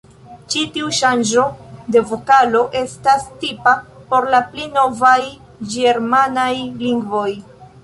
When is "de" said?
1.95-2.01